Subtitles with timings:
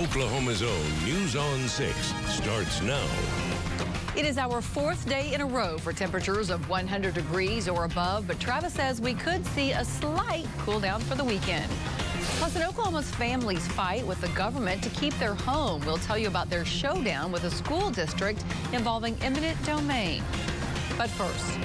[0.00, 1.94] Oklahoma's own News on 6
[2.26, 3.06] starts now.
[4.16, 8.26] It is our fourth day in a row for temperatures of 100 degrees or above,
[8.26, 11.70] but Travis says we could see a slight cool down for the weekend.
[12.38, 15.84] Plus, an Oklahoma's families fight with the government to keep their home.
[15.84, 18.42] We'll tell you about their showdown with a school district
[18.72, 20.22] involving eminent domain.
[20.96, 21.58] But first,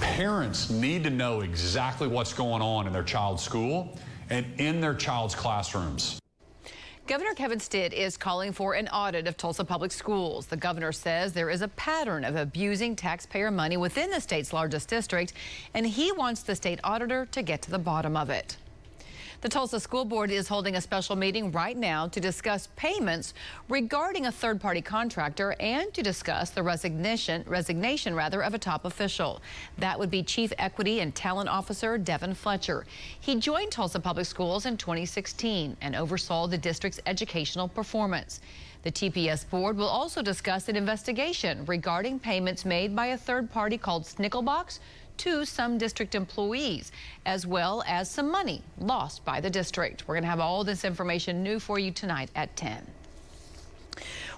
[0.00, 3.96] parents need to know exactly what's going on in their child's school
[4.28, 6.18] and in their child's classrooms.
[7.06, 10.46] Governor Kevin Stitt is calling for an audit of Tulsa Public Schools.
[10.46, 14.88] The governor says there is a pattern of abusing taxpayer money within the state's largest
[14.88, 15.34] district,
[15.74, 18.56] and he wants the state auditor to get to the bottom of it.
[19.44, 23.34] The Tulsa School Board is holding a special meeting right now to discuss payments
[23.68, 29.42] regarding a third-party contractor and to discuss the resignation, resignation rather, of a top official.
[29.76, 32.86] That would be Chief Equity and Talent Officer Devin Fletcher.
[33.20, 38.40] He joined Tulsa Public Schools in 2016 and oversaw the district's educational performance.
[38.82, 43.76] The TPS board will also discuss an investigation regarding payments made by a third party
[43.76, 44.78] called Snickelbox
[45.18, 46.92] to some district employees,
[47.26, 50.06] as well as some money lost by the district.
[50.06, 52.86] We're going to have all this information new for you tonight at 10.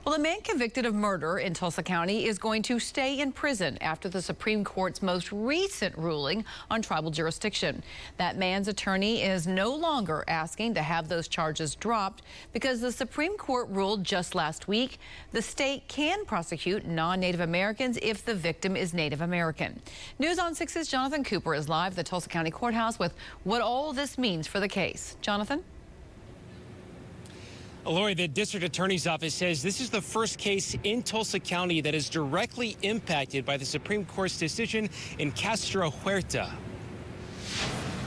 [0.07, 3.77] Well, a man convicted of murder in Tulsa County is going to stay in prison
[3.81, 7.83] after the Supreme Court's most recent ruling on tribal jurisdiction.
[8.17, 13.37] That man's attorney is no longer asking to have those charges dropped because the Supreme
[13.37, 15.01] Court ruled just last week
[15.33, 19.83] the state can prosecute non-Native Americans if the victim is Native American.
[20.21, 23.13] News on 6's Jonathan Cooper is live at the Tulsa County Courthouse with
[23.43, 25.17] what all this means for the case.
[25.21, 25.65] Jonathan?
[27.91, 31.95] Lori, the district attorney's office says this is the first case in Tulsa County that
[31.95, 36.51] is directly impacted by the Supreme Court's decision in Castro Huerta.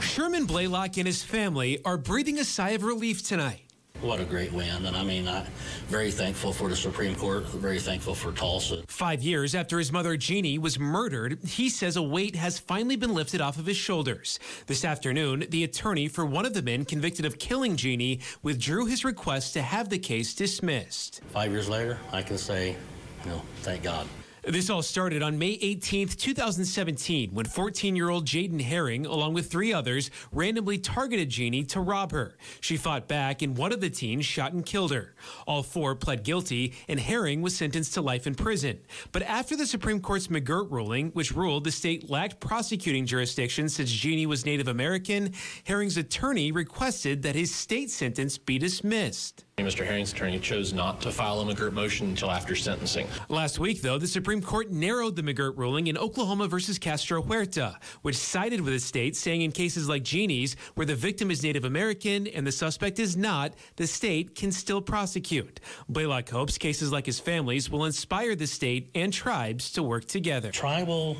[0.00, 3.69] Sherman Blaylock and his family are breathing a sigh of relief tonight.
[4.02, 4.86] What a great win.
[4.86, 5.44] And I mean, I'm
[5.88, 8.82] very thankful for the Supreme Court, very thankful for Tulsa.
[8.86, 13.12] Five years after his mother, Jeannie, was murdered, he says a weight has finally been
[13.12, 14.38] lifted off of his shoulders.
[14.66, 19.04] This afternoon, the attorney for one of the men convicted of killing Jeannie withdrew his
[19.04, 21.20] request to have the case dismissed.
[21.28, 22.76] Five years later, I can say,
[23.24, 24.06] you know, thank God.
[24.42, 29.50] This all started on May 18, 2017, when 14 year old Jaden Herring, along with
[29.50, 32.38] three others, randomly targeted Jeannie to rob her.
[32.62, 35.14] She fought back, and one of the teens shot and killed her.
[35.46, 38.78] All four pled guilty, and Herring was sentenced to life in prison.
[39.12, 43.92] But after the Supreme Court's McGirt ruling, which ruled the state lacked prosecuting jurisdiction since
[43.92, 45.34] Jeannie was Native American,
[45.64, 49.44] Herring's attorney requested that his state sentence be dismissed.
[49.62, 49.84] Mr.
[49.84, 53.06] Herring's attorney chose not to file a McGirt motion until after sentencing.
[53.28, 57.76] Last week, though, the Supreme Court narrowed the McGirt ruling in Oklahoma versus Castro Huerta,
[58.02, 61.64] which sided with the state, saying in cases like Jeannie's, where the victim is Native
[61.64, 65.60] American and the suspect is not, the state can still prosecute.
[65.88, 70.50] Blaylock hopes cases like his family's will inspire the state and tribes to work together.
[70.50, 71.16] Tribal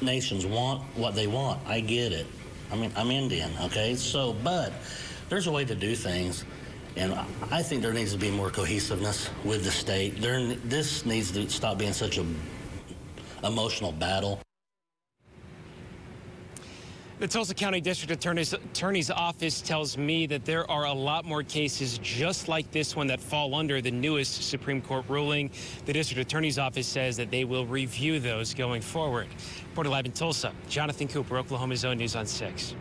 [0.00, 1.60] nations want what they want.
[1.66, 2.26] I get it.
[2.72, 3.94] I mean, I'm Indian, okay?
[3.94, 4.72] So, but
[5.28, 6.44] there's a way to do things
[6.96, 7.14] and
[7.50, 10.20] I think there needs to be more cohesiveness with the state.
[10.20, 12.26] There, this needs to stop being such a
[13.42, 14.40] emotional battle.
[17.20, 21.44] The Tulsa County District Attorney's, Attorney's, Office tells me that there are a lot more
[21.44, 25.50] cases just like this one that fall under the newest Supreme Court ruling.
[25.86, 29.28] The District Attorney's Office says that they will review those going forward.
[29.68, 32.74] Reporter live in Tulsa, Jonathan Cooper, Oklahoma's own News on 6.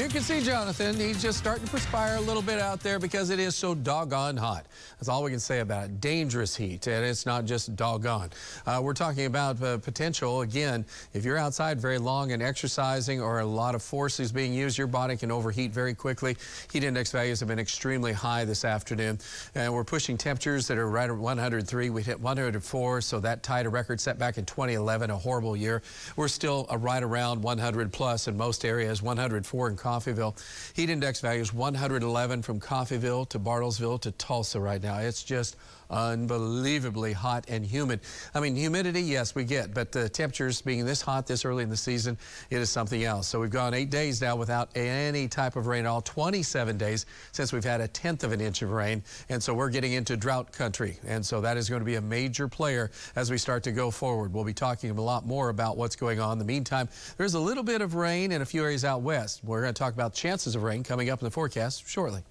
[0.00, 0.98] You can see Jonathan.
[0.98, 4.34] He's just starting to perspire a little bit out there because it is so doggone
[4.34, 4.64] hot.
[4.98, 6.00] That's all we can say about it.
[6.00, 8.30] Dangerous heat, and it's not just doggone.
[8.64, 10.40] Uh, we're talking about uh, potential.
[10.40, 14.54] Again, if you're outside very long and exercising or a lot of force is being
[14.54, 16.34] used, your body can overheat very quickly.
[16.72, 19.18] Heat index values have been extremely high this afternoon,
[19.54, 21.90] and we're pushing temperatures that are right at 103.
[21.90, 25.82] We hit 104, so that tied a record set back in 2011, a horrible year.
[26.16, 30.38] We're still uh, right around 100 plus in most areas, 104 in Coffeyville.
[30.74, 34.98] Heat index values 111 from Coffeyville to Bartlesville to Tulsa right now.
[34.98, 35.56] It's just
[35.90, 38.00] unbelievably hot and humid.
[38.34, 41.70] I mean, humidity, yes, we get, but the temperatures being this hot this early in
[41.70, 42.16] the season,
[42.50, 43.28] it is something else.
[43.28, 47.06] So we've gone eight days now without any type of rain at all, 27 days
[47.32, 49.02] since we've had a tenth of an inch of rain.
[49.28, 50.98] And so we're getting into drought country.
[51.06, 53.90] And so that is going to be a major player as we start to go
[53.90, 54.32] forward.
[54.32, 56.32] We'll be talking a lot more about what's going on.
[56.32, 59.42] In the meantime, there's a little bit of rain in a few areas out west.
[59.44, 62.22] We're going to talk about chances of rain coming up in the forecast shortly.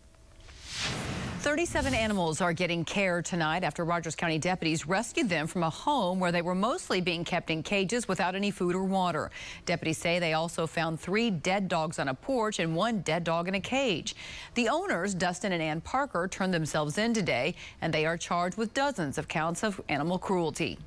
[1.40, 6.20] 37 animals are getting care tonight after Rogers County deputies rescued them from a home
[6.20, 9.32] where they were mostly being kept in cages without any food or water.
[9.66, 13.48] Deputies say they also found three dead dogs on a porch and one dead dog
[13.48, 14.16] in a cage.
[14.56, 18.74] The owners, Dustin and Ann Parker, turned themselves in today and they are charged with
[18.74, 20.78] dozens of counts of animal cruelty.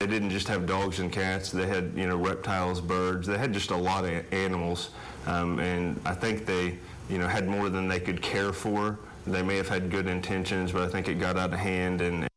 [0.00, 1.50] They didn't just have dogs and cats.
[1.50, 3.26] They had, you know, reptiles, birds.
[3.26, 4.90] They had just a lot of animals,
[5.26, 6.76] um, and I think they,
[7.08, 8.98] you know, had more than they could care for.
[9.26, 12.00] They may have had good intentions, but I think it got out of hand.
[12.00, 12.28] And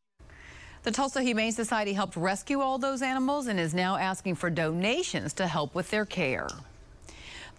[0.83, 5.33] the Tulsa Humane Society helped rescue all those animals and is now asking for donations
[5.33, 6.48] to help with their care.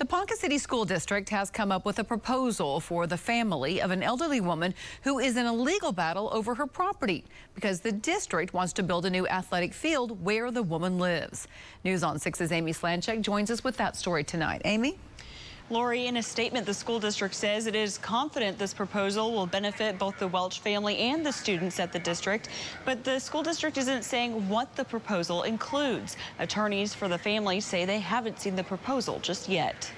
[0.00, 3.90] The Ponca City School District has come up with a proposal for the family of
[3.90, 4.72] an elderly woman
[5.02, 7.22] who is in a legal battle over her property
[7.54, 11.46] because the district wants to build a new athletic field where the woman lives.
[11.84, 14.62] News on 6's Amy Slanchik joins us with that story tonight.
[14.64, 14.96] Amy?
[15.70, 20.00] Lori, in a statement, the school district says it is confident this proposal will benefit
[20.00, 22.49] both the Welch family and the students at the district,
[22.84, 26.17] but the school district isn't saying what the proposal includes.
[26.40, 29.88] Attorneys for the family say they haven't seen the proposal just yet.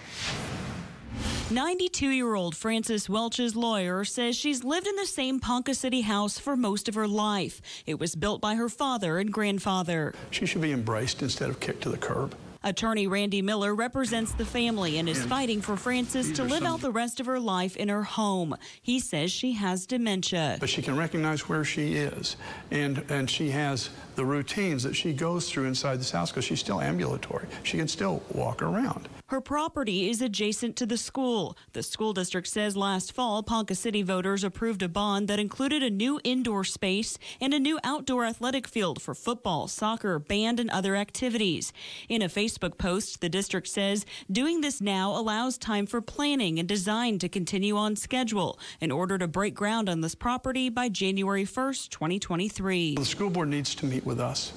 [1.50, 6.38] 92 year old Frances Welch's lawyer says she's lived in the same Ponca City house
[6.38, 7.62] for most of her life.
[7.86, 10.14] It was built by her father and grandfather.
[10.30, 12.34] She should be embraced instead of kicked to the curb.
[12.64, 16.92] Attorney Randy Miller represents the family and is fighting for Frances to live out the
[16.92, 18.54] rest of her life in her home.
[18.80, 20.58] He says she has dementia.
[20.60, 22.36] But she can recognize where she is,
[22.70, 26.60] and, and she has the routines that she goes through inside this house because she's
[26.60, 27.46] still ambulatory.
[27.64, 29.08] She can still walk around.
[29.26, 31.56] Her property is adjacent to the school.
[31.72, 35.88] The school district says last fall, Ponca City voters approved a bond that included a
[35.88, 40.96] new indoor space and a new outdoor athletic field for football, soccer, band, and other
[40.96, 41.72] activities.
[42.10, 46.69] In a Facebook post, the district says doing this now allows time for planning and
[46.69, 51.44] design to continue on schedule in order to break ground on this property by January
[51.44, 52.96] 1st, 2023.
[52.96, 54.52] The school board needs to meet with us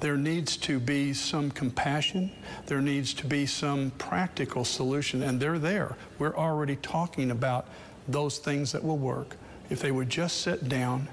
[0.00, 2.30] there needs to be some compassion.
[2.66, 5.96] There needs to be some practical solution, and they're there.
[6.18, 7.66] We're already talking about
[8.06, 9.36] those things that will work.
[9.70, 11.08] If they would just sit down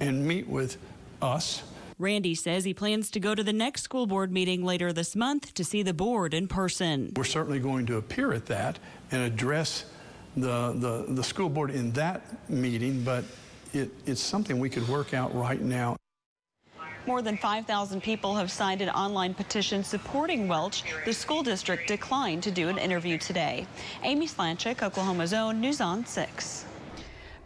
[0.00, 0.76] and meet with
[1.22, 1.62] us.
[1.98, 5.52] Randy says he plans to go to the next school board meeting later this month
[5.54, 7.12] to see the board in person.
[7.16, 8.78] We're certainly going to appear at that
[9.10, 9.84] and address
[10.36, 13.24] the, the, the school board in that meeting, but
[13.72, 15.96] it, it's something we could work out right now.
[17.04, 20.84] More than 5,000 people have signed an online petition supporting Welch.
[21.04, 23.66] The school district declined to do an interview today.
[24.04, 26.66] Amy Slanchik, Oklahoma's own News on 6.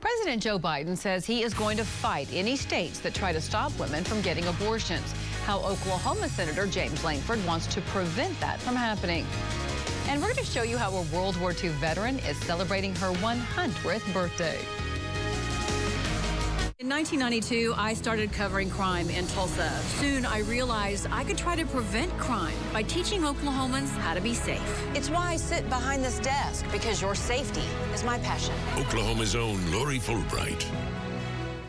[0.02, 3.70] President Joe Biden says he is going to fight any states that try to stop
[3.78, 5.12] women from getting abortions.
[5.44, 9.25] How Oklahoma Senator James Lankford wants to prevent that from happening.
[10.08, 13.12] And we're going to show you how a World War II veteran is celebrating her
[13.12, 14.58] 100th birthday.
[16.82, 19.70] In 1992, I started covering crime in Tulsa.
[20.00, 24.34] Soon, I realized I could try to prevent crime by teaching Oklahomans how to be
[24.34, 24.61] safe.
[24.93, 27.62] It's why I sit behind this desk, because your safety
[27.94, 28.52] is my passion.
[28.76, 30.67] Oklahoma's own Lori Fulbright.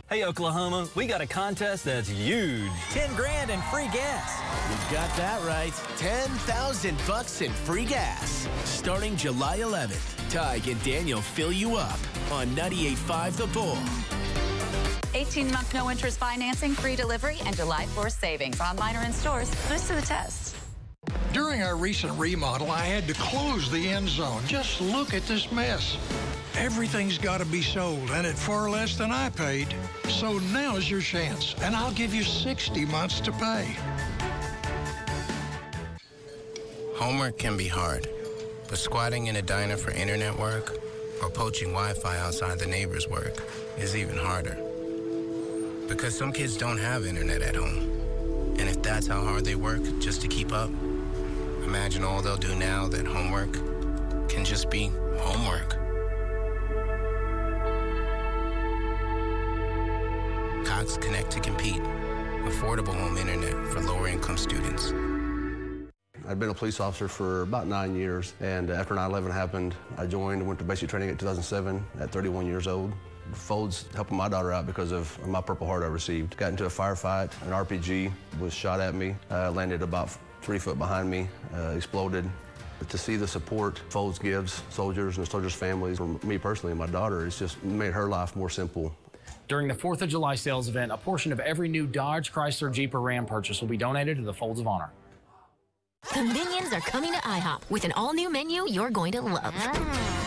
[0.09, 2.71] Hey, Oklahoma, we got a contest that's huge.
[2.89, 4.41] 10 grand in free gas.
[4.71, 5.73] You got that right.
[5.97, 8.47] 10,000 bucks in free gas.
[8.63, 11.99] Starting July 11th, Tig and Daniel fill you up
[12.31, 13.77] on 98.5 The Bull.
[15.23, 19.49] 18 month no interest financing, free delivery, and July 4th savings online or in stores.
[19.69, 20.53] Put to the test.
[21.31, 24.41] During our recent remodel, I had to close the end zone.
[24.47, 25.97] Just look at this mess.
[26.57, 29.73] Everything's got to be sold, and at far less than I paid.
[30.09, 33.77] So now's your chance, and I'll give you 60 months to pay.
[36.97, 38.09] Homework can be hard,
[38.67, 40.75] but squatting in a diner for internet work
[41.21, 43.41] or poaching Wi Fi outside the neighbor's work
[43.77, 44.72] is even harder.
[45.87, 48.55] Because some kids don't have internet at home.
[48.57, 50.69] And if that's how hard they work just to keep up,
[51.65, 53.53] imagine all they'll do now that homework
[54.29, 55.77] can just be homework.
[60.65, 61.81] Cox Connect to compete.
[62.45, 64.93] Affordable home internet for lower income students.
[66.27, 70.05] I'd been a police officer for about nine years, and after 9 11 happened, I
[70.05, 72.93] joined went to basic training at 2007 at 31 years old.
[73.31, 76.37] Folds helping my daughter out because of my Purple Heart I received.
[76.37, 80.77] Got into a firefight, an RPG was shot at me, uh, landed about three foot
[80.77, 82.29] behind me, uh, exploded.
[82.79, 86.79] But to see the support Folds gives soldiers and soldiers' families, for me personally and
[86.79, 88.93] my daughter, it's just made her life more simple.
[89.47, 92.93] During the 4th of July sales event, a portion of every new Dodge, Chrysler, Jeep,
[92.93, 94.89] or Ram purchase will be donated to the Folds of Honor.
[96.13, 100.22] The Minions are coming to IHOP with an all-new menu you're going to love.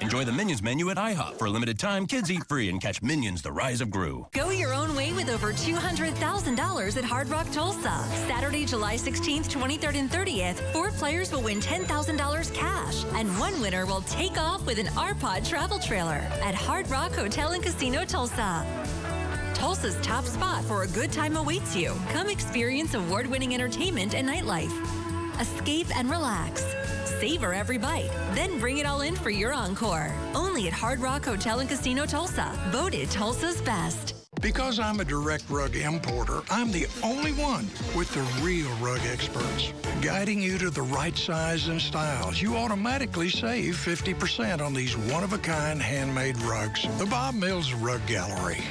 [0.00, 1.38] Enjoy the Minions menu at IHOP.
[1.38, 4.26] For a limited time, kids eat free and catch Minions The Rise of Gru.
[4.32, 8.04] Go your own way with over $200,000 at Hard Rock Tulsa.
[8.28, 13.86] Saturday, July 16th, 23rd, and 30th, four players will win $10,000 cash, and one winner
[13.86, 18.64] will take off with an RPod travel trailer at Hard Rock Hotel and Casino Tulsa.
[19.54, 21.94] Tulsa's top spot for a good time awaits you.
[22.10, 24.72] Come experience award winning entertainment and nightlife.
[25.40, 26.62] Escape and relax.
[27.20, 30.12] Savor every bite, then bring it all in for your encore.
[30.34, 32.52] Only at Hard Rock Hotel and Casino Tulsa.
[32.70, 34.14] Voted Tulsa's best.
[34.42, 37.64] Because I'm a direct rug importer, I'm the only one
[37.96, 42.42] with the real rug experts, guiding you to the right size and styles.
[42.42, 46.86] You automatically save 50% on these one-of-a-kind handmade rugs.
[46.98, 48.62] The Bob Mills Rug Gallery.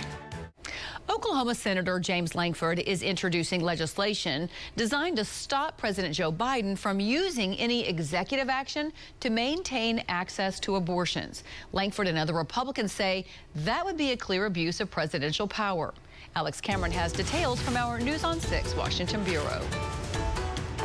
[1.07, 7.55] Oklahoma Senator James Lankford is introducing legislation designed to stop President Joe Biden from using
[7.55, 11.43] any executive action to maintain access to abortions.
[11.73, 15.93] Lankford and other Republicans say that would be a clear abuse of presidential power.
[16.35, 19.61] Alex Cameron has details from our News on 6 Washington Bureau.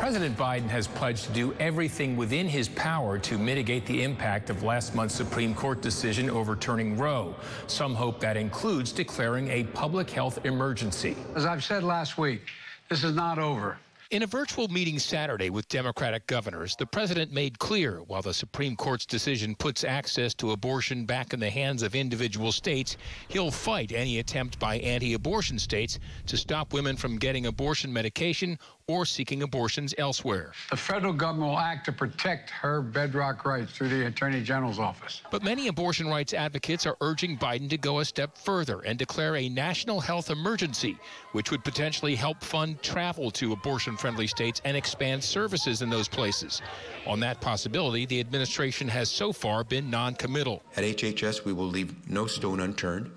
[0.01, 4.63] President Biden has pledged to do everything within his power to mitigate the impact of
[4.63, 7.35] last month's Supreme Court decision overturning Roe.
[7.67, 11.19] Some hope that includes declaring a public health emergency.
[11.35, 12.49] As I've said last week,
[12.89, 13.77] this is not over.
[14.11, 18.75] In a virtual meeting Saturday with Democratic governors, the president made clear while the Supreme
[18.75, 22.97] Court's decision puts access to abortion back in the hands of individual states,
[23.29, 28.59] he'll fight any attempt by anti abortion states to stop women from getting abortion medication
[28.87, 30.53] or seeking abortions elsewhere.
[30.71, 35.23] The federal government will act to protect her bedrock rights through the Attorney General's office.
[35.31, 39.37] But many abortion rights advocates are urging Biden to go a step further and declare
[39.37, 40.99] a national health emergency,
[41.33, 46.09] which would potentially help fund travel to abortion friendly states and expand services in those
[46.09, 46.61] places.
[47.07, 50.63] On that possibility, the administration has so far been non committal.
[50.77, 53.11] At HHS, we will leave no stone unturned.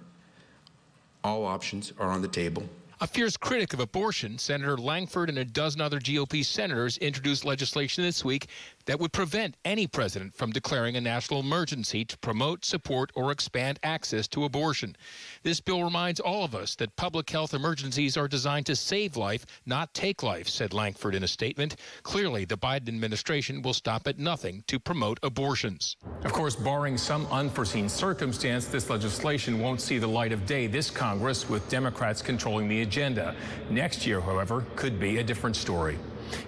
[1.23, 2.63] All options are on the table.
[3.01, 8.03] A fierce critic of abortion, Senator Lankford and a dozen other GOP senators introduced legislation
[8.03, 8.47] this week
[8.85, 13.79] that would prevent any president from declaring a national emergency to promote, support, or expand
[13.83, 14.95] access to abortion.
[15.43, 19.45] This bill reminds all of us that public health emergencies are designed to save life,
[19.65, 21.75] not take life, said Lankford in a statement.
[22.03, 25.97] Clearly, the Biden administration will stop at nothing to promote abortions.
[26.23, 30.89] Of course, barring some unforeseen circumstance, this legislation won't see the light of day this
[30.89, 33.35] Congress with Democrats controlling the agenda.
[33.69, 35.97] Next year, however, could be a different story.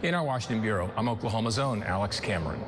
[0.03, 2.61] In our Washington Bureau, I'm Oklahoma's own Alex Cameron.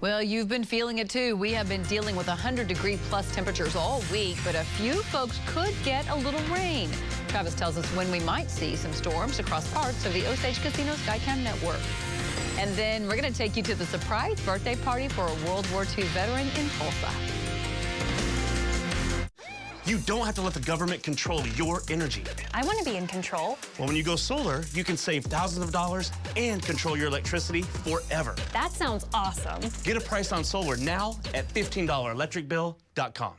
[0.00, 1.36] Well, you've been feeling it too.
[1.36, 5.40] We have been dealing with 100 degree plus temperatures all week, but a few folks
[5.46, 6.88] could get a little rain.
[7.26, 10.92] Travis tells us when we might see some storms across parts of the Osage Casino
[10.92, 11.80] Skycam network.
[12.58, 15.68] And then we're going to take you to the surprise birthday party for a World
[15.72, 17.37] War II veteran in Tulsa.
[19.88, 22.22] You don't have to let the government control your energy.
[22.52, 23.56] I want to be in control.
[23.78, 27.62] Well, when you go solar, you can save thousands of dollars and control your electricity
[27.62, 28.36] forever.
[28.52, 29.62] That sounds awesome.
[29.84, 33.32] Get a price on solar now at $15electricbill.com.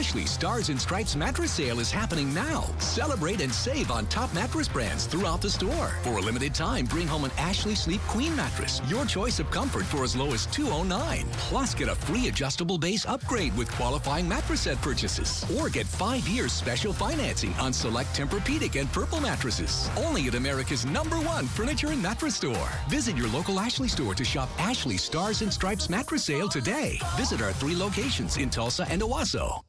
[0.00, 2.64] Ashley Stars and Stripes mattress sale is happening now.
[2.78, 5.88] Celebrate and save on top mattress brands throughout the store.
[6.02, 9.84] For a limited time, bring home an Ashley Sleep Queen mattress, your choice of comfort
[9.84, 11.26] for as low as 209.
[11.32, 15.44] Plus, get a free adjustable base upgrade with qualifying mattress set purchases.
[15.58, 19.90] Or get five years special financing on select Tempur-Pedic and Purple mattresses.
[19.98, 22.70] Only at America's number one furniture and mattress store.
[22.88, 26.98] Visit your local Ashley store to shop Ashley Stars and Stripes mattress sale today.
[27.16, 29.60] Visit our three locations in Tulsa and Owasso.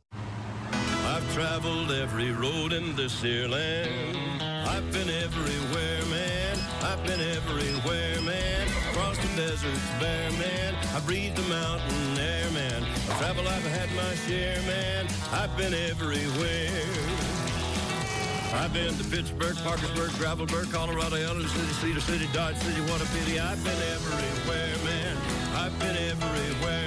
[1.41, 4.43] I've traveled every road in this here land.
[4.69, 6.57] I've been everywhere, man.
[6.83, 8.67] I've been everywhere, man.
[8.91, 10.75] Across the deserts bare, man.
[10.93, 12.83] I breathed the mountain air, man.
[12.83, 15.07] I travel, I've had my share, man.
[15.31, 16.85] I've been everywhere.
[18.53, 22.81] I've been to Pittsburgh, Parkersburg, Gravelbourg, Colorado, Ellensburg, Cedar City, Dodge City.
[22.81, 23.39] What a pity.
[23.39, 25.17] I've been everywhere, man.
[25.55, 26.80] I've been everywhere,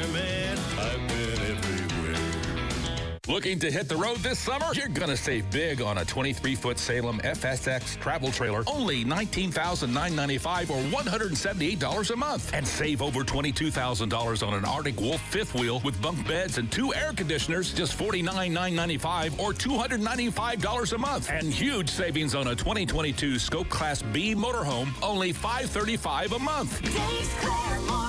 [3.26, 4.66] Looking to hit the road this summer?
[4.74, 11.02] You're going to save big on a 23-foot Salem FSX travel trailer, only $19,995 or
[11.02, 12.52] $178 a month.
[12.52, 16.92] And save over $22,000 on an Arctic Wolf fifth wheel with bunk beds and two
[16.92, 21.30] air conditioners, just $49,995 or $295 a month.
[21.30, 26.82] And huge savings on a 2022 Scope Class B motorhome, only 535 a month.
[26.82, 28.03] Dave's Claremore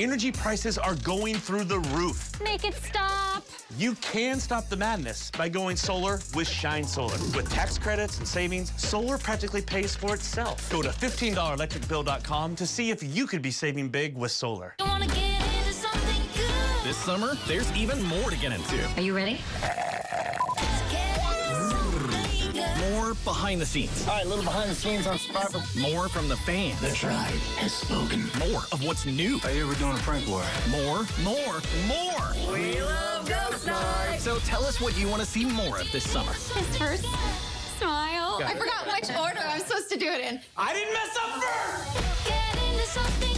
[0.00, 2.32] Energy prices are going through the roof.
[2.42, 3.44] Make it stop.
[3.78, 7.16] You can stop the madness by going solar with Shine Solar.
[7.36, 10.68] With tax credits and savings, solar practically pays for itself.
[10.68, 14.74] Go to $15electricbill.com to see if you could be saving big with solar.
[16.82, 18.84] This summer, there's even more to get into.
[18.96, 19.40] Are you ready?
[23.04, 24.08] More behind the scenes.
[24.08, 25.62] All right, a little behind the scenes on Survivor.
[25.78, 26.80] More from the fans.
[26.80, 28.30] The tribe has spoken.
[28.38, 29.38] More of what's new.
[29.44, 30.42] Are you ever doing a prank war?
[30.70, 32.50] More, more, more.
[32.50, 34.20] We love Ghost Night.
[34.20, 36.32] So tell us what you want to see more of this summer.
[36.32, 37.04] His first
[37.78, 38.40] smile.
[38.42, 40.40] I forgot which order I'm supposed to do it in.
[40.56, 43.33] I didn't mess up first.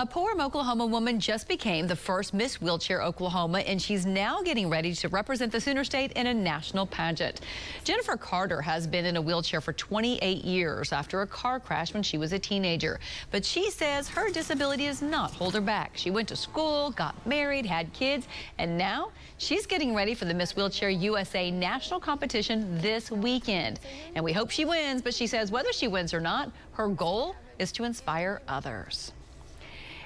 [0.00, 4.70] A Porum, Oklahoma woman just became the first Miss Wheelchair Oklahoma, and she's now getting
[4.70, 7.42] ready to represent the Sooner State in a national pageant.
[7.84, 12.02] Jennifer Carter has been in a wheelchair for 28 years after a car crash when
[12.02, 12.98] she was a teenager.
[13.30, 15.90] But she says her disability does not hold her back.
[15.96, 18.26] She went to school, got married, had kids,
[18.56, 23.80] and now she's getting ready for the Miss Wheelchair USA national competition this weekend.
[24.14, 27.36] And we hope she wins, but she says whether she wins or not, her goal
[27.58, 29.12] is to inspire others.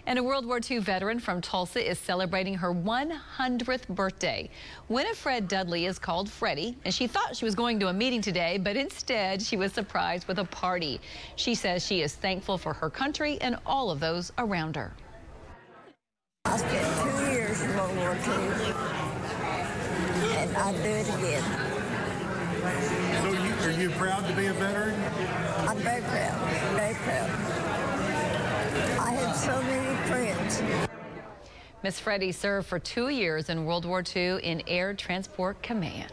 [0.07, 4.51] And a World War II veteran from Tulsa is celebrating her 100th birthday.
[4.89, 8.59] Winifred Dudley is called Freddie, and she thought she was going to a meeting today,
[8.59, 11.01] but instead she was surprised with a party.
[11.37, 14.93] She says she is thankful for her country and all of those around her.
[16.45, 18.33] I spent two years in World War II,
[20.37, 21.43] and I'd do it again.
[23.23, 24.95] So you, are you proud to be a veteran?
[25.67, 26.39] I'm very proud,
[26.77, 27.31] very proud.
[29.01, 30.63] I had so many friends.
[31.83, 36.13] Miss Freddie served for two years in World War II in Air Transport Command.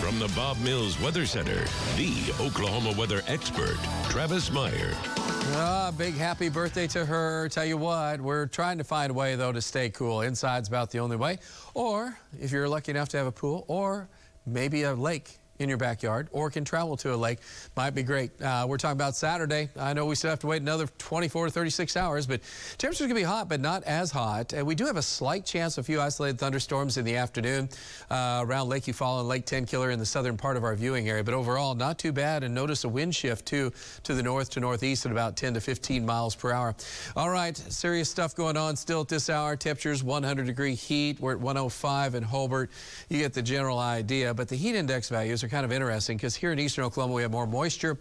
[0.00, 1.64] From the Bob Mills Weather Center,
[1.96, 3.78] the Oklahoma weather expert,
[4.10, 4.92] Travis Meyer.
[5.56, 7.48] Ah, big happy birthday to her.
[7.48, 10.22] Tell you what, we're trying to find a way, though, to stay cool.
[10.22, 11.38] Inside's about the only way.
[11.74, 14.08] Or if you're lucky enough to have a pool, or
[14.46, 17.38] maybe a lake in your backyard, or can travel to a lake,
[17.76, 18.30] might be great.
[18.42, 19.68] Uh, we're talking about Saturday.
[19.78, 22.40] I know we still have to wait another 24 to 36 hours, but
[22.76, 24.52] temperatures to be hot, but not as hot.
[24.52, 27.68] And we do have a slight chance of a few isolated thunderstorms in the afternoon
[28.10, 31.22] uh, around Lake Eufaula and Lake Tenkiller in the southern part of our viewing area.
[31.22, 32.42] But overall, not too bad.
[32.42, 35.60] And notice a wind shift, too, to the north to northeast at about 10 to
[35.60, 36.74] 15 miles per hour.
[37.16, 39.56] All right, serious stuff going on still at this hour.
[39.56, 41.20] Temperatures 100 degree heat.
[41.20, 42.70] We're at 105 in Hobart.
[43.08, 44.34] You get the general idea.
[44.34, 47.22] But the heat index values are kind of interesting because here in eastern Oklahoma, we
[47.22, 47.98] have more moisture.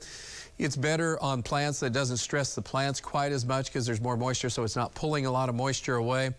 [0.59, 4.15] It's better on plants that doesn't stress the plants quite as much because there's more
[4.15, 6.29] moisture, so it's not pulling a lot of moisture away.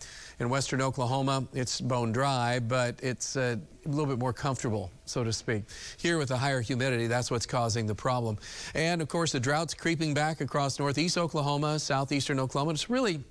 [0.41, 5.25] In western Oklahoma, it's bone dry, but it's uh, a little bit more comfortable, so
[5.25, 5.65] to speak.
[5.97, 8.39] Here with the higher humidity, that's what's causing the problem.
[8.75, 12.73] And of course, the drought's creeping back across northeast Oklahoma, southeastern Oklahoma.
[12.73, 13.25] It's really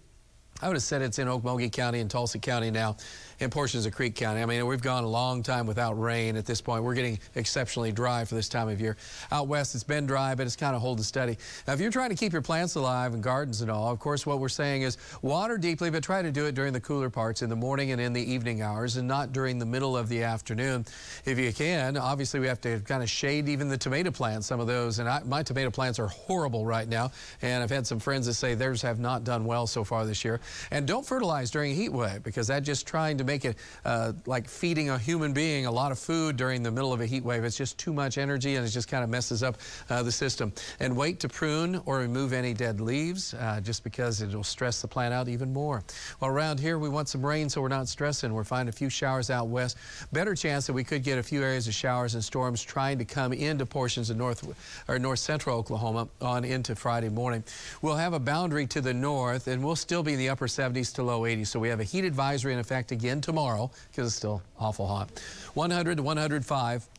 [0.64, 2.96] I would have said it's in Okmulgee County and Tulsa County now,
[3.42, 4.42] and portions of Creek County.
[4.42, 6.86] I mean, we've gone a long time without rain at this point.
[6.86, 8.96] We're getting exceptionally dry for this time of year.
[9.30, 11.38] Out west, it's been dry, but it's kind of holding steady.
[11.68, 14.26] Now, if you're trying to keep your plants alive and gardens and all, of course,
[14.26, 17.42] what we're saying is water deeply, but try to do it during the cooler parts
[17.42, 20.24] in the morning and in the evening hours, and not during the middle of the
[20.24, 20.86] afternoon.
[21.26, 24.62] If you can, obviously, we have to kind of shade even the tomato plants, some
[24.62, 25.00] of those.
[25.00, 28.36] And I, my tomato plants are horrible right now, and I've had some friends that
[28.36, 30.40] say theirs have not done well so far this year.
[30.72, 34.14] And don't fertilize during a heat wave because that's just trying to make it uh,
[34.26, 37.24] like feeding a human being a lot of food during the middle of a heat
[37.24, 37.44] wave.
[37.44, 39.58] It's just too much energy and it just kind of messes up
[39.90, 40.54] uh, the system.
[40.80, 44.88] And wait to prune or remove any dead leaves uh, just because it'll stress the
[44.88, 45.84] plant out even more.
[46.20, 48.34] Well, around here we want some rain so we're not stressing.
[48.34, 49.78] We're finding a few showers out west.
[50.12, 53.06] Better chance that we could get a few areas of showers and storms trying to
[53.06, 54.48] come into portions of north
[54.88, 57.44] or north central Oklahoma on into Friday morning.
[57.82, 60.94] We'll have a boundary to the north and we'll still be in the upper 70s
[60.96, 61.48] to low 80s.
[61.48, 65.10] So we have a heat advisory in effect again tomorrow because it's still awful hot.
[65.54, 66.90] 100 to 105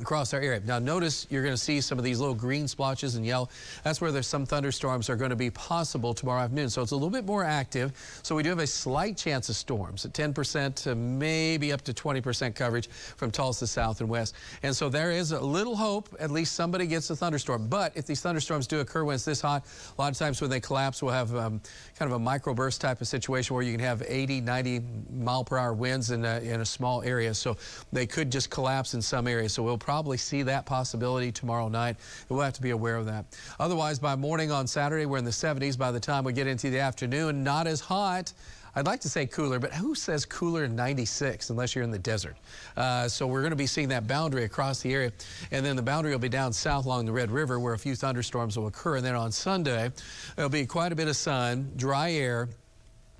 [0.00, 0.60] across our area.
[0.64, 3.50] Now notice you're going to see some of these little green splotches and yellow.
[3.84, 6.70] That's where there's some thunderstorms are going to be possible tomorrow afternoon.
[6.70, 7.92] So it's a little bit more active.
[8.22, 11.92] So we do have a slight chance of storms at 10% to maybe up to
[11.92, 14.34] 20% coverage from Tulsa south and west.
[14.62, 17.68] And so there is a little hope at least somebody gets a thunderstorm.
[17.68, 19.66] But if these thunderstorms do occur when it's this hot,
[19.98, 21.60] a lot of times when they collapse, we'll have um,
[22.02, 25.56] kind of a microburst type of situation where you can have 80, 90 mile per
[25.56, 27.32] hour winds in a, in a small area.
[27.32, 27.56] So
[27.92, 29.52] they could just collapse in some areas.
[29.52, 31.94] So we'll probably see that possibility tomorrow night.
[32.28, 33.26] We'll have to be aware of that.
[33.60, 35.78] Otherwise, by morning on Saturday, we're in the 70s.
[35.78, 38.32] By the time we get into the afternoon, not as hot.
[38.74, 41.98] I'd like to say cooler, but who says cooler in 96 unless you're in the
[41.98, 42.36] desert?
[42.76, 45.12] Uh, so we're going to be seeing that boundary across the area.
[45.50, 47.94] And then the boundary will be down south along the Red River where a few
[47.94, 48.96] thunderstorms will occur.
[48.96, 49.90] And then on Sunday,
[50.36, 52.48] there'll be quite a bit of sun, dry air,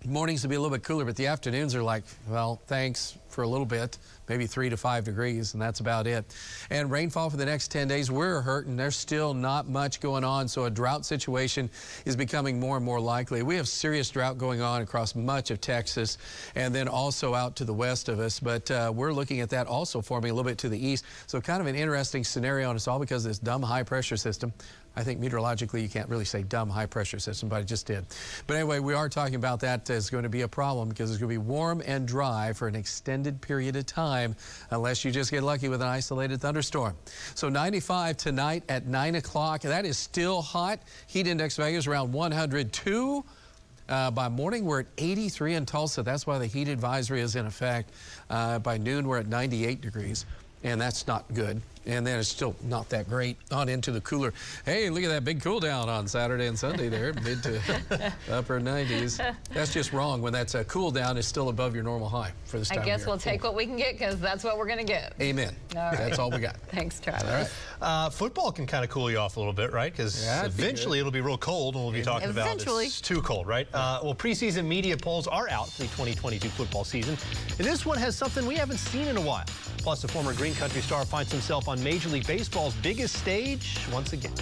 [0.04, 3.42] Mornings will be a little bit cooler, but the afternoons are like, well, thanks for
[3.42, 6.24] a little bit, maybe three to five degrees, and that's about it.
[6.70, 8.76] And rainfall for the next 10 days, we're hurting.
[8.76, 11.70] There's still not much going on, so a drought situation
[12.04, 13.42] is becoming more and more likely.
[13.42, 16.18] We have serious drought going on across much of Texas
[16.56, 19.68] and then also out to the west of us, but uh, we're looking at that
[19.68, 21.04] also forming a little bit to the east.
[21.28, 24.16] So kind of an interesting scenario, and it's all because of this dumb high pressure
[24.16, 24.52] system.
[24.94, 28.04] I think meteorologically you can't really say dumb high pressure system, but I just did.
[28.46, 31.18] But anyway, we are talking about that as going to be a problem because it's
[31.18, 34.36] going to be warm and dry for an extended period of time
[34.70, 36.94] unless you just get lucky with an isolated thunderstorm.
[37.34, 39.62] So 95 tonight at 9 o'clock.
[39.62, 40.80] That is still hot.
[41.06, 43.24] Heat index value is around 102.
[43.88, 46.02] Uh, by morning, we're at 83 in Tulsa.
[46.02, 47.90] That's why the heat advisory is in effect.
[48.30, 50.24] Uh, by noon, we're at 98 degrees,
[50.62, 54.32] and that's not good and then it's still not that great on into the cooler.
[54.64, 57.60] Hey, look at that big cool down on Saturday and Sunday there, mid to
[58.30, 59.34] upper 90s.
[59.52, 62.58] That's just wrong when that's a cool down is still above your normal high for
[62.58, 64.78] this time I guess we'll take what we can get because that's what we're going
[64.78, 65.14] to get.
[65.20, 65.54] Amen.
[65.76, 65.98] All right.
[65.98, 66.56] That's all we got.
[66.68, 67.24] Thanks, Travis.
[67.24, 67.50] All right.
[67.80, 69.92] Uh, football can kind of cool you off a little bit, right?
[69.92, 72.84] Because Yeah, it'd be eventually it'll be real cold, and we'll be talking Eventually.
[72.84, 73.66] about it's too cold, right?
[73.74, 77.16] Uh, well, preseason media polls are out for the 2022 football season,
[77.58, 79.44] and this one has something we haven't seen in a while.
[79.78, 84.12] Plus, the former Green Country star finds himself on Major League Baseball's biggest stage once
[84.12, 84.32] again.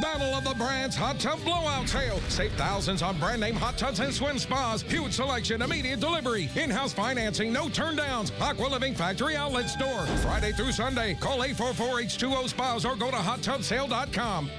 [0.00, 2.20] Battle of the Brands Hot Tub Blowout Sale.
[2.28, 4.82] Save thousands on brand name hot tubs and swim spas.
[4.82, 8.32] Huge selection, immediate delivery, in-house financing, no turn downs.
[8.40, 10.06] Aqua Living Factory Outlet Store.
[10.22, 11.14] Friday through Sunday.
[11.14, 14.50] Call 844-H2O Spas or go to hottubsale.com.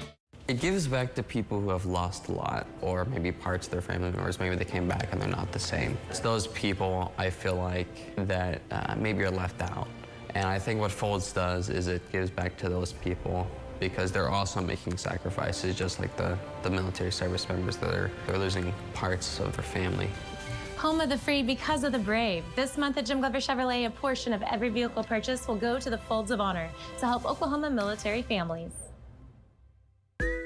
[0.48, 3.80] It gives back to people who have lost a lot, or maybe parts of their
[3.80, 5.96] family members, maybe they came back and they're not the same.
[6.10, 9.88] It's those people, I feel like, that uh, maybe are left out.
[10.34, 13.46] And I think what Folds does is it gives back to those people
[13.80, 18.38] because they're also making sacrifices, just like the, the military service members that are they're
[18.38, 20.08] losing parts of their family.
[20.78, 22.44] Home of the free because of the brave.
[22.56, 25.90] This month at Jim Glover Chevrolet, a portion of every vehicle purchase will go to
[25.90, 26.68] the Folds of Honor
[26.98, 28.91] to help Oklahoma military families.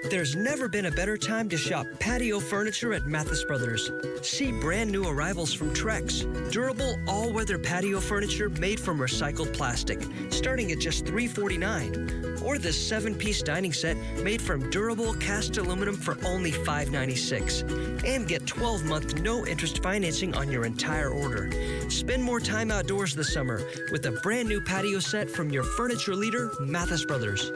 [0.08, 3.90] There's never been a better time to shop patio furniture at Mathis Brothers.
[4.22, 9.98] See brand new arrivals from Trex, durable all-weather patio furniture made from recycled plastic,
[10.30, 12.38] starting at just 349.
[12.44, 17.62] Or this seven-piece dining set made from durable cast aluminum for only 596.
[18.04, 21.50] And get 12-month no-interest financing on your entire order.
[21.90, 26.14] Spend more time outdoors this summer with a brand new patio set from your furniture
[26.14, 27.50] leader, Mathis Brothers.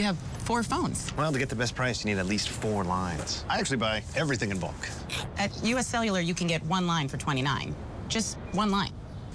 [0.00, 1.12] You have four phones.
[1.16, 3.44] Well, to get the best price, you need at least four lines.
[3.48, 4.88] I actually buy everything in bulk.
[5.36, 7.74] At US Cellular, you can get one line for 29.
[8.08, 8.92] Just one line.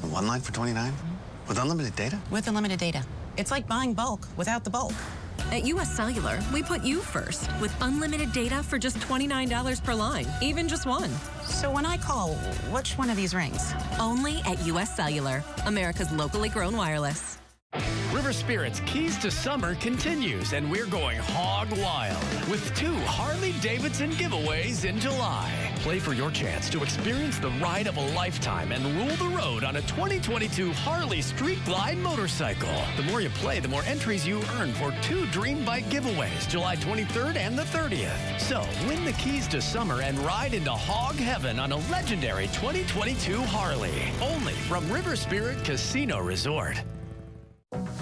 [0.10, 0.92] One line for 29?
[0.92, 1.48] Mm-hmm.
[1.48, 2.20] With unlimited data?
[2.32, 3.06] With unlimited data.
[3.38, 4.94] It's like buying bulk without the bulk.
[5.52, 10.26] At US Cellular, we put you first with unlimited data for just $29 per line,
[10.42, 11.12] even just one.
[11.44, 12.34] So when I call,
[12.74, 13.74] which one of these rings?
[14.00, 17.38] Only at US Cellular, America's locally grown wireless.
[18.26, 24.10] River Spirit's Keys to Summer continues, and we're going hog wild with two Harley Davidson
[24.14, 25.72] giveaways in July.
[25.82, 29.64] Play for your chance to experience the ride of a lifetime and rule the road
[29.64, 32.74] on a 2022 Harley Street Glide motorcycle.
[32.98, 36.78] The more you play, the more entries you earn for two Dream Bike giveaways, July
[36.78, 38.40] 23rd and the 30th.
[38.40, 43.40] So win the keys to summer and ride into hog heaven on a legendary 2022
[43.44, 44.12] Harley.
[44.20, 46.84] Only from River Spirit Casino Resort.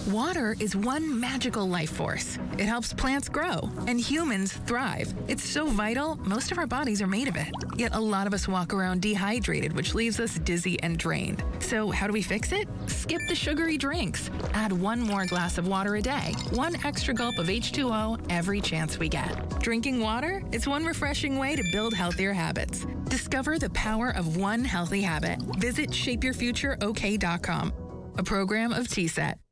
[0.10, 2.38] Water is one magical life force.
[2.58, 5.14] It helps plants grow and humans thrive.
[5.28, 7.48] It's so vital, most of our bodies are made of it.
[7.78, 11.44] Yet a lot of us walk around dehydrated, which leaves us dizzy and drained.
[11.60, 12.68] So, how do we fix it?
[12.88, 14.30] Skip the sugary drinks.
[14.54, 19.00] Add one more glass of water a day, one extra gulp of H2O every chance
[19.00, 19.60] we get.
[19.60, 20.44] Drinking water?
[20.52, 22.86] It's one refreshing way to build healthier habits.
[23.06, 25.40] Discover the power of one healthy habit.
[25.58, 27.74] Visit shapeyourfutureok.com,
[28.18, 29.43] a program of TSET.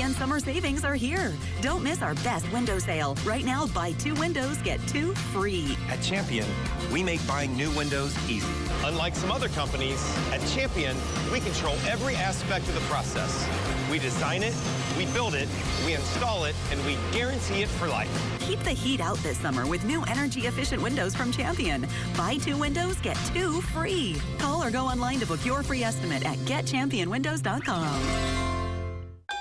[0.00, 1.34] Champion summer savings are here.
[1.60, 3.18] Don't miss our best window sale.
[3.22, 5.76] Right now, buy two windows, get two free.
[5.90, 6.46] At Champion,
[6.90, 8.50] we make buying new windows easy.
[8.82, 10.96] Unlike some other companies, at Champion,
[11.30, 13.46] we control every aspect of the process.
[13.90, 14.54] We design it,
[14.96, 15.50] we build it,
[15.84, 18.08] we install it, and we guarantee it for life.
[18.40, 21.86] Keep the heat out this summer with new energy efficient windows from Champion.
[22.16, 24.16] Buy two windows, get two free.
[24.38, 28.49] Call or go online to book your free estimate at getchampionwindows.com.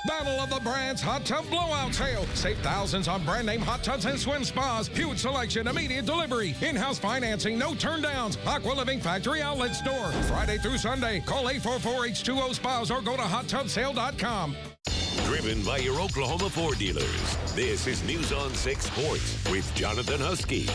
[0.06, 2.26] Battle of the Brands Hot Tub Blowout Sale.
[2.34, 4.88] Save thousands on brand name hot tubs and swim spas.
[4.88, 8.38] Huge selection, immediate delivery, in-house financing, no turn downs.
[8.46, 10.12] Aqua Living Factory Outlet Store.
[10.24, 11.22] Friday through Sunday.
[11.26, 14.56] Call 844-H2O Spas or go to hottubsale.com.
[15.30, 17.38] Driven by your Oklahoma Ford dealers.
[17.54, 20.68] This is News on 6 Sports with Jonathan Husky.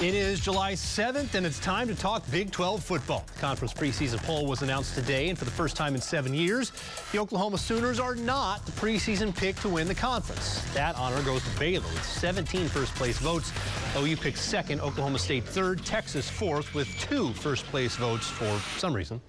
[0.00, 3.26] It is July 7th, and it's time to talk Big 12 football.
[3.34, 6.72] The Conference preseason poll was announced today, and for the first time in seven years,
[7.12, 10.62] the Oklahoma Sooners are not the preseason pick to win the conference.
[10.72, 13.52] That honor goes to Baylor with 17 first place votes.
[13.94, 18.94] OU picked second, Oklahoma State third, Texas fourth, with two first place votes for some
[18.94, 19.20] reason.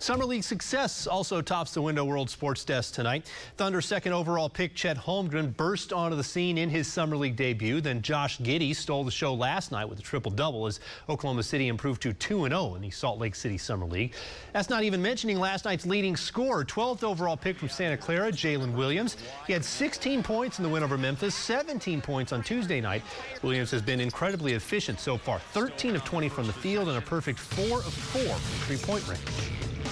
[0.00, 3.30] Summer League success also tops the Window World Sports Desk tonight.
[3.58, 7.82] Thunder second overall pick Chet Holmgren burst onto the scene in his Summer League debut.
[7.82, 12.00] Then Josh Giddey stole the show last night with a triple-double as Oklahoma City improved
[12.00, 14.14] to 2-0 in the Salt Lake City Summer League.
[14.54, 18.74] That's not even mentioning last night's leading scorer, 12th overall pick from Santa Clara, Jalen
[18.74, 19.18] Williams.
[19.46, 23.02] He had 16 points in the win over Memphis, 17 points on Tuesday night.
[23.42, 27.02] Williams has been incredibly efficient so far, 13 of 20 from the field and a
[27.02, 29.89] perfect 4 of 4 from three-point range.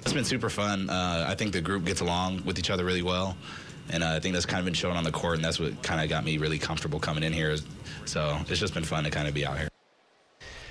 [0.00, 0.90] It's been super fun.
[0.90, 3.36] Uh, I think the group gets along with each other really well.
[3.92, 5.82] And uh, I think that's kind of been shown on the court, and that's what
[5.82, 7.56] kind of got me really comfortable coming in here.
[8.04, 9.68] So it's just been fun to kind of be out here.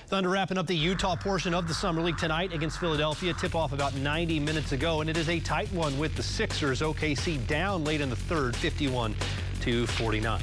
[0.08, 3.34] Thunder wrapping up the Utah portion of the Summer League tonight against Philadelphia.
[3.34, 6.82] Tip off about 90 minutes ago, and it is a tight one with the Sixers.
[6.82, 9.16] OKC down late in the third, 51
[9.62, 10.42] to 49.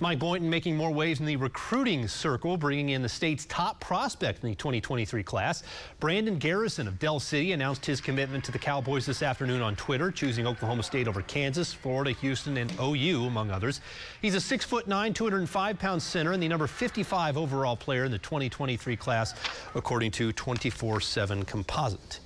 [0.00, 4.42] Mike Boynton making more waves in the recruiting circle, bringing in the state's top prospect
[4.42, 5.62] in the 2023 class.
[6.00, 10.10] Brandon Garrison of Del City announced his commitment to the Cowboys this afternoon on Twitter,
[10.10, 13.80] choosing Oklahoma State over Kansas, Florida, Houston, and OU, among others.
[14.22, 19.34] He's a 6'9", 205-pound center and the number 55 overall player in the 2023 class,
[19.74, 22.20] according to 24-7 Composite.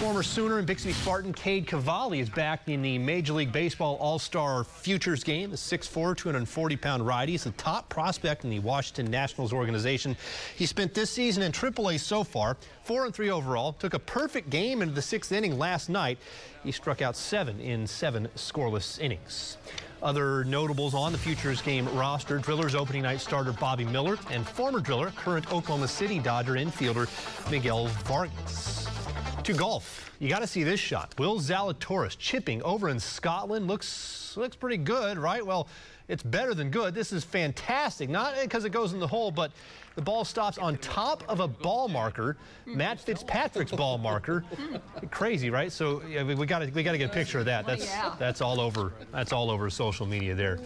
[0.00, 4.64] Former Sooner and Bixby Spartan Cade Cavalli is back in the Major League Baseball All-Star
[4.64, 5.50] Futures game.
[5.50, 10.16] The 6'4", 240-pound righty is the top prospect in the Washington Nationals organization.
[10.56, 13.72] He spent this season in AAA so far, 4 and 3 overall.
[13.72, 16.18] Took a perfect game into the sixth inning last night.
[16.64, 19.58] He struck out seven in seven scoreless innings.
[20.02, 24.80] Other notables on the Futures game roster, Drillers opening night starter Bobby Miller and former
[24.80, 27.08] Driller, current Oklahoma City Dodger infielder
[27.50, 28.93] Miguel Vargas.
[29.44, 31.14] To golf, you got to see this shot.
[31.18, 35.44] Will Zalatoris chipping over in Scotland looks looks pretty good, right?
[35.44, 35.68] Well,
[36.08, 36.94] it's better than good.
[36.94, 38.08] This is fantastic.
[38.08, 39.52] Not because it goes in the hole, but
[39.96, 44.44] the ball stops on top of a ball marker, Matt Fitzpatrick's ball marker.
[45.10, 45.70] Crazy, right?
[45.70, 47.66] So yeah, we got to we got to get a picture of that.
[47.66, 48.94] That's that's all over.
[49.12, 50.58] That's all over social media there.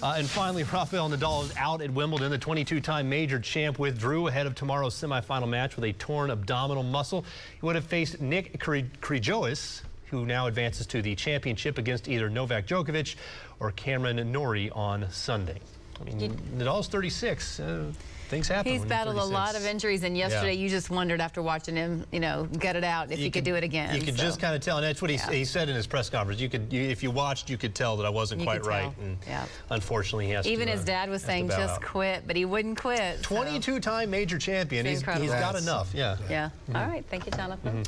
[0.00, 2.30] Uh, and finally, Rafael Nadal is out at Wimbledon.
[2.30, 7.24] The 22-time major champ withdrew ahead of tomorrow's semifinal match with a torn abdominal muscle.
[7.60, 12.66] He would have faced Nick Kyrgios, who now advances to the championship against either Novak
[12.66, 13.16] Djokovic
[13.58, 15.58] or Cameron Norrie on Sunday.
[16.00, 17.60] I mean, Nadal's 36.
[17.60, 17.92] Uh,
[18.28, 18.70] things happen.
[18.70, 20.60] He's battled a lot of injuries, and yesterday Yeah.
[20.62, 23.54] you just wondered after watching him, you know, gut it out if he could do
[23.54, 23.94] it again.
[23.94, 24.22] You could so.
[24.22, 25.30] just kind of tell, and that's what he, Yeah.
[25.30, 26.40] he said in his press conference.
[26.40, 28.92] You could, you, if you watched, you could tell that I wasn't You quite right.
[29.00, 29.44] And Yeah.
[29.70, 30.50] unfortunately, he has to.
[30.52, 31.82] Even to, his uh, dad was has saying just out.
[31.82, 33.22] quit, but he wouldn't quit.
[33.22, 34.84] 22-time major champion.
[34.86, 35.40] It's He's, he's incredible.
[35.52, 35.90] got enough.
[35.94, 36.16] Yeah.
[36.28, 36.50] Yeah.
[36.74, 37.04] All right.
[37.08, 37.84] Thank you, Jonathan.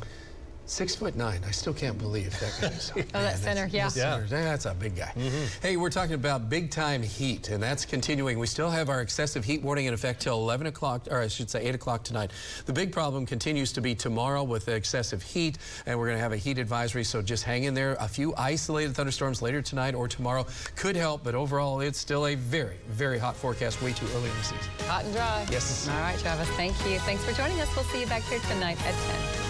[0.70, 1.40] Six foot nine.
[1.44, 2.68] I still can't believe that guy.
[2.68, 3.86] is- Oh, that center, yeah.
[3.86, 5.12] the center, That's a big guy.
[5.16, 5.44] Mm-hmm.
[5.66, 8.38] Hey, we're talking about big time heat, and that's continuing.
[8.38, 11.50] We still have our excessive heat warning in effect till 11 o'clock, or I should
[11.50, 12.30] say 8 o'clock tonight.
[12.66, 16.22] The big problem continues to be tomorrow with the excessive heat, and we're going to
[16.22, 17.96] have a heat advisory, so just hang in there.
[17.98, 22.36] A few isolated thunderstorms later tonight or tomorrow could help, but overall, it's still a
[22.36, 24.70] very, very hot forecast, way too early in the season.
[24.86, 25.46] Hot and dry.
[25.50, 25.88] Yes.
[25.88, 26.48] All right, Travis.
[26.50, 27.00] Thank you.
[27.00, 27.68] Thanks for joining us.
[27.74, 29.49] We'll see you back here tonight at 10.